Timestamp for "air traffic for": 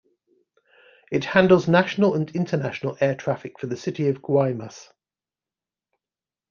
3.01-3.67